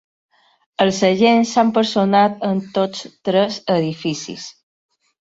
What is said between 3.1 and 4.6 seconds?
tres edificis.